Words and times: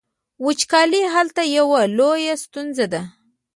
وچکالي 0.45 1.01
هلته 1.15 1.41
یوه 1.57 1.81
لویه 1.97 2.35
ستونزه 2.43 2.85
ده. 2.93 3.01